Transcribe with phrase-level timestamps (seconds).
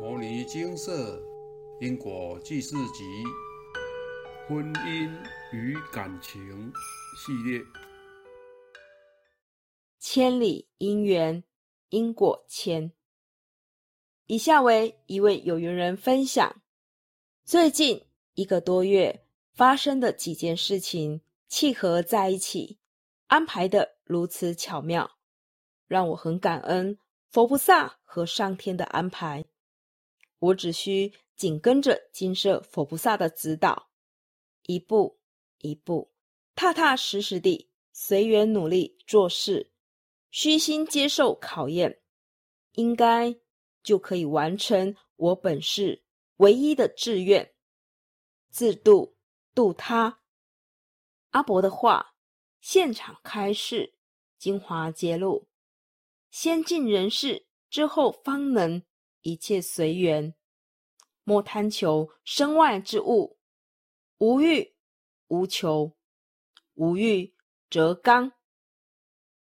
[0.00, 1.22] 摩尼金色
[1.78, 3.04] 因果记事集
[4.48, 5.10] 婚姻
[5.52, 6.72] 与感情
[7.18, 7.62] 系列，
[9.98, 11.44] 千里姻缘
[11.90, 12.90] 因果签。
[14.24, 16.62] 以下为一位有缘人分享
[17.44, 22.78] 最近一个多月发生的几件事情，契合在一起，
[23.26, 25.18] 安排的如此巧妙，
[25.86, 26.96] 让我很感恩
[27.28, 29.44] 佛菩萨和上天的安排。
[30.40, 33.90] 我只需紧跟着金色佛菩萨的指导，
[34.62, 35.20] 一步
[35.58, 36.12] 一步，
[36.54, 39.70] 踏踏实实地随缘努力做事，
[40.30, 42.02] 虚心接受考验，
[42.72, 43.36] 应该
[43.82, 46.02] 就可以完成我本世
[46.36, 47.54] 唯一的志愿——
[48.50, 49.16] 自度
[49.54, 50.20] 度他。
[51.30, 52.14] 阿伯的话，
[52.60, 53.94] 现场开示，
[54.38, 55.48] 精华揭露：
[56.30, 58.82] 先尽人事，之后方能。
[59.22, 60.34] 一切随缘，
[61.24, 63.38] 莫贪求身外之物。
[64.18, 64.74] 无欲
[65.28, 65.96] 无求，
[66.74, 67.34] 无欲
[67.70, 68.32] 则刚。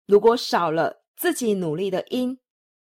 [0.06, 2.38] 如果少了自己努力的因，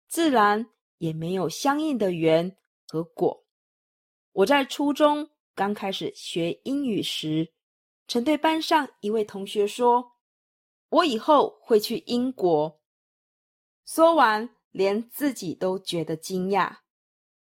[0.09, 3.47] 自然也没有相应的缘和果。
[4.33, 7.53] 我在初中刚开始学英语时，
[8.09, 10.13] 曾对班上一位同学说
[10.91, 12.81] ：“我以后会去英国。”
[13.87, 14.57] 说完。
[14.73, 16.79] 连自己都觉得惊讶，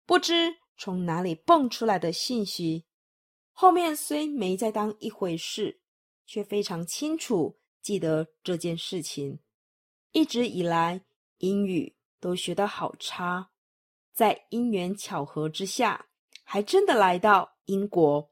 [0.04, 2.84] 不知从哪里蹦出来的信息。
[3.52, 5.80] 后面虽没再当一回事，
[6.26, 9.40] 却非常清楚记得这件事情。
[10.12, 11.04] 一直以来，
[11.38, 13.50] 英语都学得好差，
[14.12, 16.06] 在因缘巧合之下，
[16.42, 18.30] 还真的来到英国。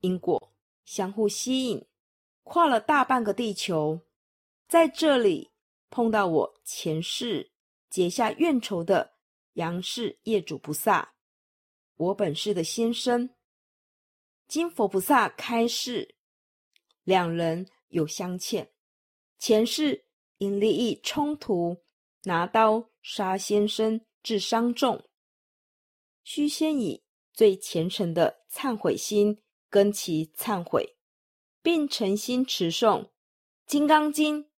[0.00, 0.52] 因果
[0.84, 1.84] 相互吸引，
[2.44, 4.02] 跨了大半个地球，
[4.68, 5.50] 在这里
[5.90, 7.50] 碰到我前世。
[7.88, 9.14] 结下怨仇的
[9.54, 11.14] 杨氏业主菩萨，
[11.96, 13.30] 我本世的先生，
[14.46, 16.16] 经佛菩萨开示，
[17.04, 18.72] 两人有相欠，
[19.38, 20.06] 前世
[20.38, 21.82] 因利益冲突，
[22.24, 25.08] 拿刀杀先生致伤重，
[26.22, 30.96] 须先以最虔诚的忏悔心跟其忏悔，
[31.62, 33.04] 并诚心持诵
[33.64, 34.44] 《金刚经》《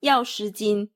[0.00, 0.86] 药师经》《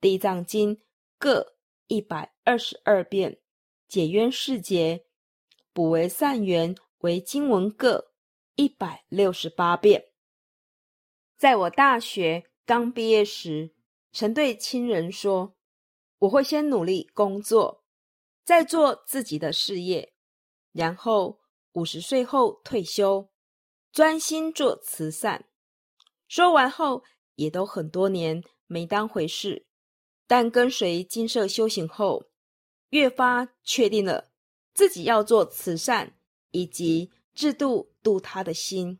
[0.00, 0.76] 地藏经》。
[1.24, 3.40] 各一百二十二遍
[3.88, 5.06] 解冤释结，
[5.72, 8.12] 补为善缘为经文各
[8.56, 10.12] 一百六十八遍。
[11.38, 13.74] 在我大学刚毕业时，
[14.12, 15.56] 曾对亲人说
[16.20, 17.86] ：“我会先努力工作，
[18.44, 20.12] 再做自己的事业，
[20.72, 21.40] 然后
[21.72, 23.30] 五十岁后退休，
[23.90, 25.48] 专心做慈善。”
[26.28, 27.02] 说完后，
[27.36, 29.66] 也都很多年没当回事。
[30.26, 32.26] 但跟随金色修行后，
[32.90, 34.30] 越发确定了
[34.72, 36.14] 自己要做慈善
[36.50, 38.98] 以及制度度他的心，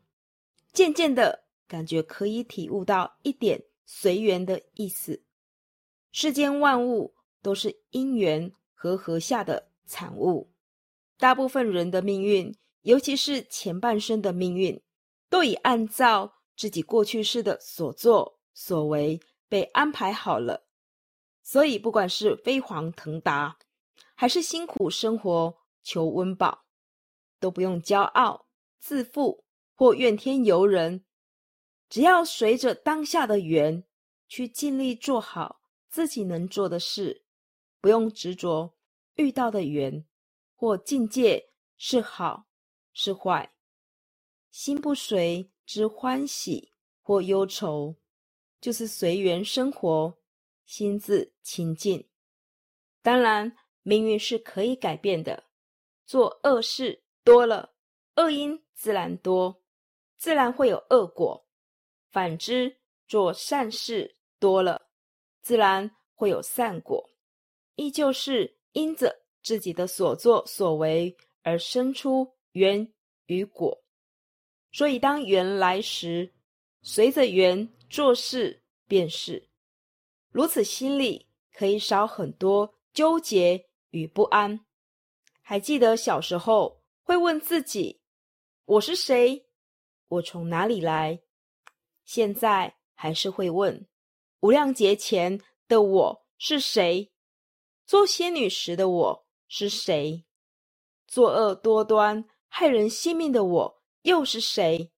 [0.71, 5.23] 渐渐的感觉可以体悟到一点随缘的意思。
[6.11, 10.51] 世间万物都是因缘和合下的产物，
[11.17, 14.81] 大部分人的命运，尤其是前半生的命运，
[15.29, 19.19] 都已按照自己过去式的所作所为
[19.49, 20.64] 被安排好了。
[21.47, 23.59] 所以，不管是飞黄腾达，
[24.15, 26.65] 还是辛苦生活求温饱，
[27.39, 28.47] 都不用骄傲
[28.79, 29.45] 自负
[29.75, 31.05] 或怨天尤人。
[31.87, 33.83] 只要随着当下的缘
[34.27, 37.23] 去尽力做好自己能做的事，
[37.79, 38.75] 不用执着
[39.13, 40.03] 遇到的缘
[40.55, 42.47] 或境界是好
[42.91, 43.53] 是坏，
[44.49, 46.71] 心不随之欢喜
[47.03, 47.95] 或忧愁，
[48.59, 50.17] 就是随缘生活。
[50.65, 52.07] 心自清净，
[53.01, 55.43] 当然命运是可以改变的。
[56.05, 57.73] 做恶事多了，
[58.15, 59.63] 恶因自然多，
[60.17, 61.47] 自然会有恶果；
[62.11, 62.77] 反之，
[63.07, 64.89] 做善事多了，
[65.41, 67.11] 自然会有善果。
[67.75, 72.93] 依旧是因着自己的所作所为而生出缘
[73.25, 73.83] 与果。
[74.71, 76.33] 所以，当缘来时，
[76.81, 79.49] 随着缘做事便是。
[80.35, 84.65] 如此心里可以少很多纠结与不安。
[85.41, 88.01] 还记得小时候会问自己
[88.65, 89.47] ：“我是谁？
[90.09, 91.21] 我从哪里来？”
[92.03, 93.87] 现在还是会问
[94.43, 95.39] ：“无量劫前
[95.69, 97.13] 的我是谁？
[97.85, 100.25] 做仙女时的我是谁？
[101.07, 104.91] 作恶多端、害人性命的我又是谁？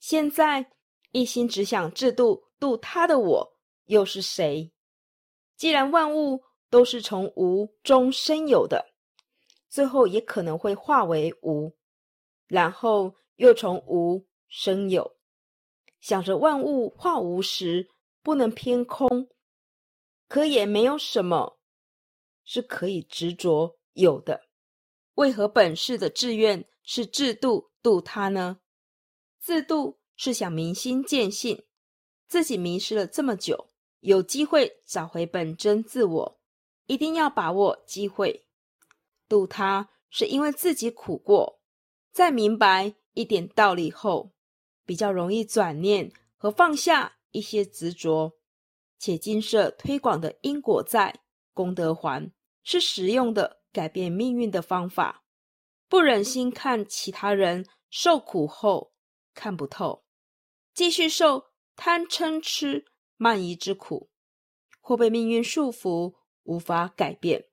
[0.00, 0.72] 现在
[1.12, 3.52] 一心只想制度度他的我。”
[3.86, 4.72] 又是谁？
[5.56, 8.94] 既然万物都是从无中生有的，
[9.68, 11.74] 最后也可能会化为无，
[12.46, 15.16] 然后又从无生有。
[16.00, 17.88] 想着万物化无时，
[18.22, 19.28] 不能偏空，
[20.28, 21.58] 可也没有什么
[22.44, 24.42] 是可以执着有的。
[25.14, 28.60] 为何本世的志愿是制度度他呢？
[29.38, 31.64] 自度是想明心见性，
[32.28, 33.68] 自己迷失了这么久，
[34.06, 36.40] 有机会找回本真自我，
[36.86, 38.46] 一定要把握机会。
[39.28, 41.60] 度他是因为自己苦过，
[42.12, 44.30] 在明白一点道理后，
[44.84, 48.38] 比较容易转念和放下一些执着，
[48.96, 51.22] 且金社推广的因果债
[51.52, 52.32] 功德还
[52.62, 53.60] 是实用的。
[53.72, 55.24] 改变命运的方法，
[55.86, 58.94] 不忍心看其他人受苦后
[59.34, 60.06] 看不透，
[60.72, 62.86] 继续受贪嗔痴
[63.16, 64.10] 慢移之苦，
[64.80, 66.14] 或被命运束缚
[66.44, 67.46] 无法改变。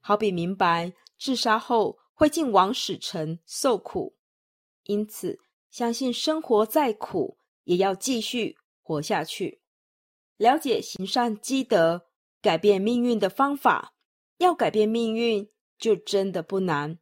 [0.00, 4.16] 好比明白自杀后会进往死城受苦，
[4.84, 5.38] 因此
[5.70, 9.62] 相信生活再苦也要继续活下去。
[10.36, 12.06] 了解行善积德
[12.42, 13.94] 改变命运的方法，
[14.38, 15.48] 要改变命运。
[15.76, 17.00] 就真的不难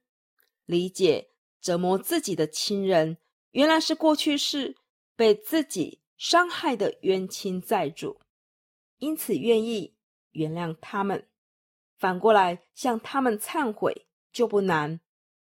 [0.65, 1.29] 理解，
[1.61, 3.19] 折磨自己的亲人
[3.51, 4.77] 原来是过去式
[5.15, 8.21] 被自己伤害的冤亲债主，
[8.99, 9.97] 因此愿意
[10.31, 11.29] 原谅他们。
[11.99, 15.01] 反过来向他们忏悔就不难。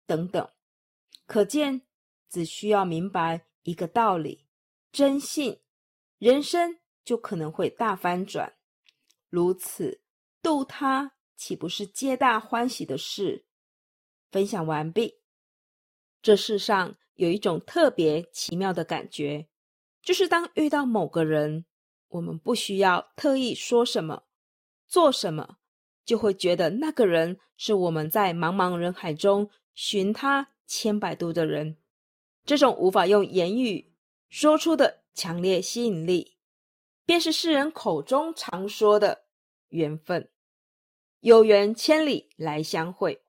[0.06, 0.48] 等等，
[1.26, 1.82] 可见
[2.30, 4.46] 只需要明白一个道理：
[4.92, 5.60] 真信，
[6.20, 8.54] 人生就可能会大翻转。
[9.30, 10.04] 如此
[10.44, 11.14] 度他。
[11.36, 13.46] 岂不是皆大欢喜的事？
[14.32, 15.22] 分享完毕。
[16.22, 19.48] 这世上有一种特别奇妙的感觉，
[20.08, 21.66] 就是当遇到某个人，
[22.08, 24.24] 我们不需要特意说什么、
[24.88, 25.58] 做什么，
[26.06, 31.76] 就会觉得那个人是我们在茫茫人海中寻他千百度的人。
[32.46, 33.92] 这种无法用言语
[34.30, 36.38] 说出的强烈吸引力，
[37.06, 39.26] 便是世人口中常说的
[39.68, 40.30] 缘分。
[41.20, 43.22] 有缘千里来相会，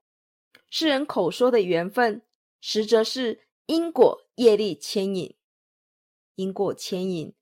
[0.71, 2.23] 世人口说的缘分，
[2.61, 5.35] 实则是因果业力牵引。
[6.39, 7.35] 因果牵引，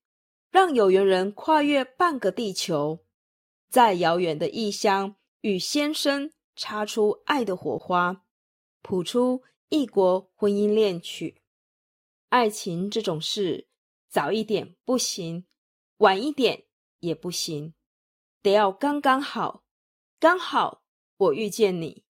[0.50, 3.04] 让有缘人跨越半个地球，
[3.68, 8.24] 在遥远的异乡与先生擦出爱的火花，
[8.80, 11.42] 谱出异国婚姻恋曲。
[12.30, 13.68] 爱情这种事，
[14.08, 15.46] 早一点不行，
[15.98, 16.64] 晚一点
[17.00, 17.74] 也不行，
[18.40, 19.62] 得要刚刚好。
[20.18, 20.82] 刚好
[21.18, 22.06] 我遇见你，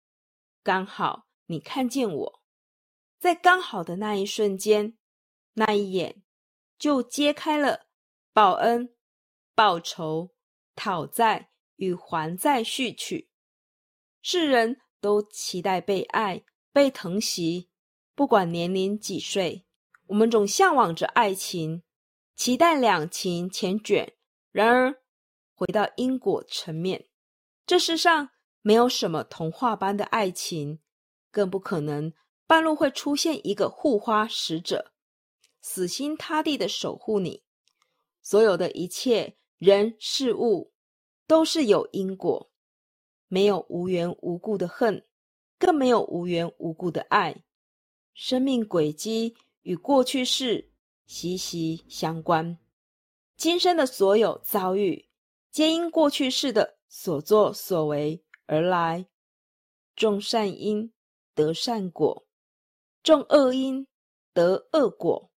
[0.62, 2.44] 刚好你看见我，
[3.20, 4.98] 在刚好的那一瞬间，
[5.54, 6.23] 那一眼，
[6.84, 7.86] 就揭开了
[8.34, 8.94] 报恩、
[9.56, 10.32] 报仇、
[10.76, 13.30] 讨债与还债序曲。
[14.22, 16.44] 世人都期待被爱、
[16.74, 17.70] 被疼惜，
[18.14, 19.66] 不管年龄几岁，
[20.08, 21.84] 我们总向往着爱情，
[22.36, 24.10] 期待两情缱绻。
[24.52, 24.94] 然而，
[25.56, 27.08] 回到因果层面。
[27.66, 28.32] 这世上
[28.62, 30.82] 没有什么童话般的爱情，
[31.32, 32.12] 更不可能
[32.46, 34.93] 半路会出现一个护花使者，
[35.64, 37.42] 死心塌地的守护你。
[38.22, 40.72] 所有的一切人事物
[41.26, 42.52] 都是有因果，
[43.28, 45.04] 没有无缘无故的恨，
[45.58, 47.44] 更没有无缘无故的爱。
[48.14, 50.72] 生命轨迹与过去式
[51.08, 52.60] 息息相关，
[53.36, 55.10] 今生的所有遭遇，
[55.50, 56.78] 皆因过去式的。
[56.96, 59.08] 所作所为而来，
[59.96, 60.94] 种善因
[61.34, 62.28] 得善果，
[63.02, 63.88] 种恶因
[64.32, 65.32] 得恶果。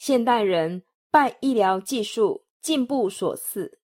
[0.00, 3.80] 现代人拜医疗技术进步所赐，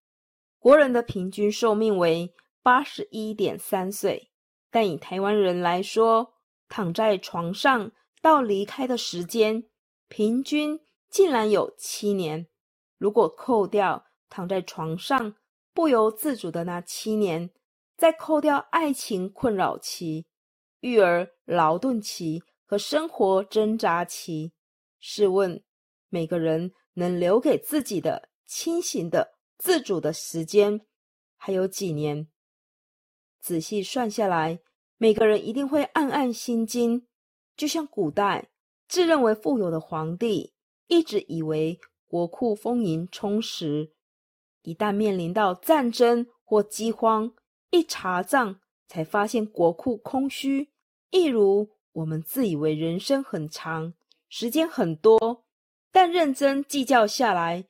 [0.59, 2.33] 国人的平均寿命为
[2.63, 4.31] 八十一点三岁，
[4.71, 6.33] 但以台湾人来说，
[6.71, 7.93] 躺在床上
[8.23, 9.65] 到离开的时间，
[10.09, 10.81] 平均
[11.11, 12.47] 竟然有七年。
[12.97, 15.35] 如果扣掉躺在床上，
[15.75, 17.51] 不由自主的那七年，
[17.95, 20.25] 再扣掉爱情困扰期、
[20.81, 24.55] 育儿劳顿期和生活挣扎期，
[24.99, 25.63] 试问
[26.09, 30.81] 每个人能留给自己的清醒的、自主的时间
[31.37, 32.29] 还有几年？
[33.41, 34.61] 仔细算下来，
[34.99, 37.07] 每个人一定会暗暗心惊。
[37.57, 38.51] 就像古代
[38.89, 40.53] 自认为富有的皇帝，
[40.89, 43.93] 一直以为国库丰盈充实。
[44.63, 47.33] 一旦面临到战争或饥荒，
[47.71, 50.71] 一查账才发现国库空虚。
[51.11, 53.95] 一如我们自以为人生很长，
[54.29, 55.46] 时间很多，
[55.97, 57.65] 但认真计较下来，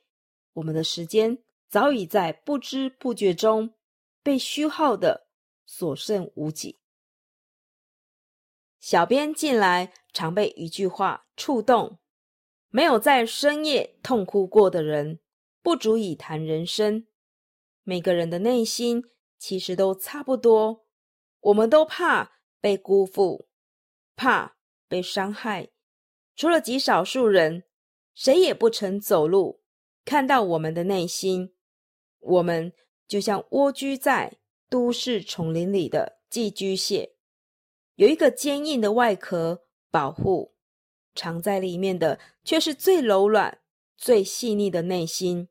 [0.55, 3.73] 我们的时间早已在不知不觉中
[4.21, 5.29] 被虚耗的
[5.65, 6.81] 所剩无几。
[8.81, 12.01] 小编近来常被一句话触动：
[12.71, 15.21] 没有在深夜痛哭过的人，
[15.63, 17.07] 不足以谈人生。
[17.85, 19.05] 每个人的内心
[19.39, 20.85] 其实都差不多，
[21.39, 23.47] 我们都怕被辜负，
[24.17, 24.57] 怕
[24.89, 25.69] 被伤害。
[26.35, 27.63] 除了极少数人，
[28.17, 29.61] 谁也不曾走路
[30.03, 31.55] 看到我们的内心。
[32.19, 32.73] 我们
[33.07, 34.39] 就像蜗居在
[34.71, 37.13] 都市丛林里的寄居蟹。
[37.95, 40.55] 有一个坚硬的外壳保护，
[41.15, 43.59] 藏在里面的却是最柔软、
[43.97, 45.49] 最细腻的内心。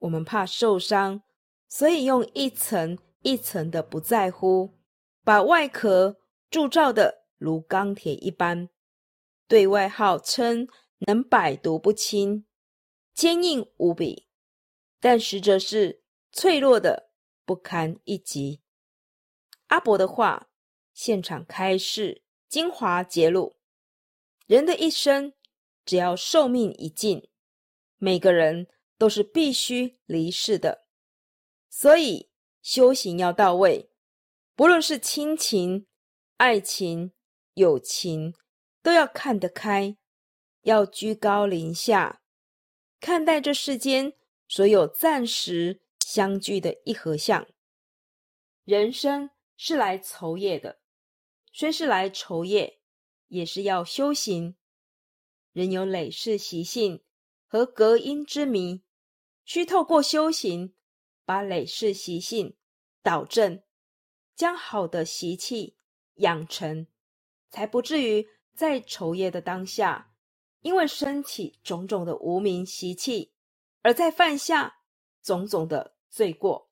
[0.00, 1.22] 我们怕受伤，
[1.68, 4.74] 所以用一层一层的不在乎，
[5.24, 6.18] 把外壳
[6.50, 8.68] 铸造的如钢铁一般，
[9.48, 10.68] 对外号称
[11.06, 12.46] 能百毒不侵，
[13.14, 14.28] 坚硬无比，
[15.00, 17.10] 但实则是脆弱的
[17.44, 18.62] 不堪一击。
[19.68, 20.48] 阿伯的话。
[20.94, 23.56] 现场开示，精华揭露：
[24.46, 25.32] 人的一生，
[25.86, 27.30] 只要寿命已尽，
[27.96, 28.68] 每个人
[28.98, 30.86] 都是必须离世的。
[31.70, 32.30] 所以
[32.60, 33.90] 修行要到位，
[34.54, 35.86] 不论是亲情、
[36.36, 37.12] 爱情、
[37.54, 38.34] 友情，
[38.82, 39.96] 都要看得开，
[40.62, 42.22] 要居高临下
[43.00, 44.14] 看待这世间
[44.48, 47.46] 所有暂时相聚的一合相。
[48.64, 50.80] 人生是来酬业的。
[51.52, 52.80] 虽是来酬业，
[53.28, 54.56] 也是要修行。
[55.52, 57.04] 人有累世习性
[57.46, 58.82] 和隔音之谜，
[59.44, 60.74] 需透过修行，
[61.26, 62.56] 把累世习性
[63.02, 63.62] 导正，
[64.34, 65.76] 将好的习气
[66.14, 66.86] 养成，
[67.50, 70.11] 才不至于在酬业的当下，
[70.62, 73.32] 因为升起种种的无名习气，
[73.82, 74.78] 而在犯下
[75.22, 76.70] 种种的罪过。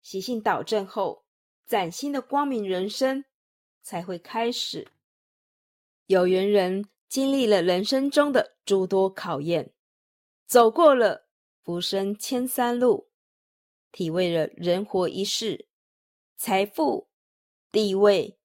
[0.00, 1.26] 习性导正后，
[1.66, 3.24] 崭新的光明人生。
[3.80, 4.86] 才会开始。
[6.08, 9.72] 有缘人经历了人生中的诸多考验，
[10.46, 11.26] 走过了
[11.62, 13.08] 浮生千山路，
[13.90, 15.68] 体味了人活一世，
[16.36, 17.08] 财富、
[17.72, 18.38] 地位、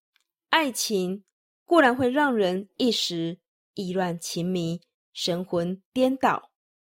[0.47, 1.25] 爱情
[1.65, 3.41] 固然会让人一时
[3.73, 4.81] 意乱情迷、
[5.13, 6.51] 神魂颠倒，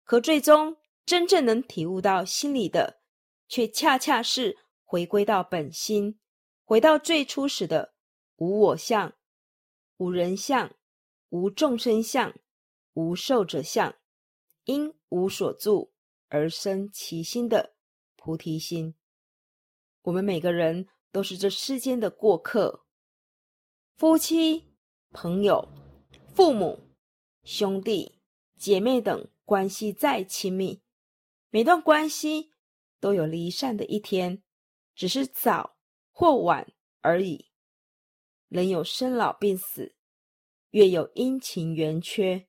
[0.03, 3.01] 可最终真正能体悟到心里的，
[3.47, 6.19] 却恰恰是回归到本心，
[6.63, 7.93] 回到最初始的。
[8.37, 9.13] 无我相，
[9.95, 10.75] 无人相，
[11.29, 12.33] 无众生相，
[12.93, 13.95] 无寿者相，
[14.65, 15.93] 因无所住
[16.27, 17.75] 而生其心的
[18.17, 18.93] 菩提心。
[20.01, 22.85] 我们每个人都是这世间的过客，
[23.95, 24.75] 夫妻、
[25.11, 25.65] 朋友、
[26.35, 26.81] 父母、
[27.45, 28.19] 兄弟、
[28.57, 30.81] 姐妹等关系再亲密，
[31.49, 32.51] 每段关系
[32.99, 34.43] 都有离散的一天，
[34.93, 35.77] 只是早
[36.11, 36.67] 或晚
[36.99, 37.45] 而已。
[38.49, 39.95] 人有生老病死，
[40.71, 42.45] 月有阴晴圆缺，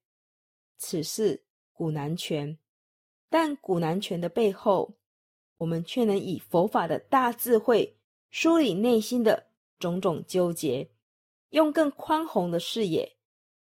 [0.76, 2.58] 此事古难全。
[3.30, 4.98] 但古难全的背后，
[5.58, 7.96] 我们却能以佛法的大智慧
[8.30, 9.46] 梳理内心的
[9.78, 10.90] 种种纠结，
[11.50, 13.15] 用更宽宏的视野，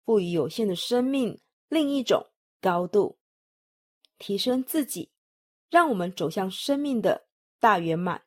[0.05, 2.27] 赋予有限的生命另一种
[2.61, 3.19] 高度，
[4.19, 5.13] 提升自己，
[5.69, 7.27] 让我们走向生命的
[7.59, 8.23] 大圆满。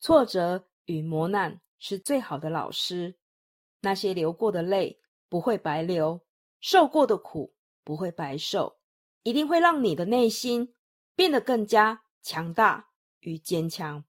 [0.00, 1.60] 挫折与磨难。
[1.82, 3.16] 是最好的老师。
[3.80, 5.00] 那些流过的泪
[5.30, 6.20] 不会白流，
[6.60, 8.78] 受过的苦不会白受，
[9.22, 10.74] 一定会让你的内心
[11.16, 14.04] 变得更加强大与坚强。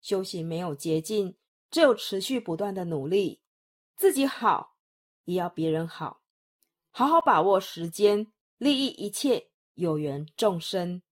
[0.00, 1.38] 修行没有捷径，
[1.70, 3.40] 只有持续不断的努力。
[3.94, 4.67] 自己好，
[5.28, 6.22] 也要别人好。
[6.90, 11.02] 好好把握时间，利益一切有缘众生。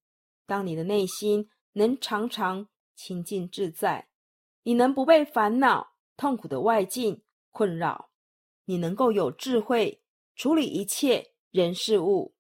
[0.46, 4.08] 当你的内心能常常清净自在。
[4.62, 8.08] 你能不被烦恼、痛苦的外境困扰？
[8.64, 10.02] 你能够有智慧
[10.35, 12.35] 处理一切人事物，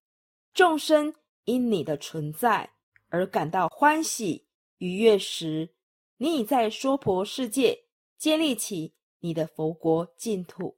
[0.54, 1.14] 众生
[1.44, 2.72] 因你的存在
[3.10, 4.46] 而感到欢喜
[4.78, 5.74] 愉悦时，
[6.16, 7.84] 你已在娑婆世界
[8.16, 10.75] 建立起你的佛国净土。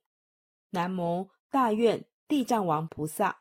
[0.70, 3.38] 南无大愿地藏王菩萨，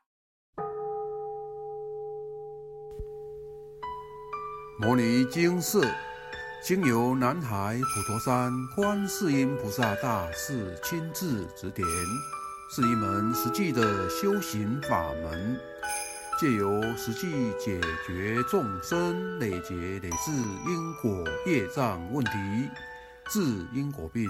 [4.80, 5.82] 摩尼经释。
[6.64, 11.86] 经由南海普陀山观世音菩萨大士亲自指点，
[12.74, 15.60] 是一门实际的修行法门，
[16.40, 22.32] 借由实际解决众生累劫累世因果业障问题，
[23.30, 23.42] 治
[23.74, 24.30] 因果病，